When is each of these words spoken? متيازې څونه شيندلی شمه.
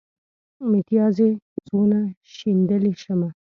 متيازې 0.69 1.29
څونه 1.65 1.99
شيندلی 2.35 2.93
شمه. 3.03 3.29